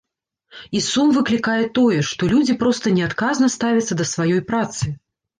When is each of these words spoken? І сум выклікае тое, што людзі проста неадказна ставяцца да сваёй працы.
І 0.77 0.79
сум 0.83 1.09
выклікае 1.17 1.65
тое, 1.77 1.99
што 2.11 2.29
людзі 2.31 2.55
проста 2.63 2.93
неадказна 2.95 3.49
ставяцца 3.57 3.93
да 3.99 4.07
сваёй 4.13 4.41
працы. 4.49 4.89